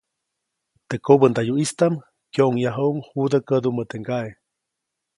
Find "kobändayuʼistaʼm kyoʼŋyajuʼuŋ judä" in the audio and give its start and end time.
1.05-3.39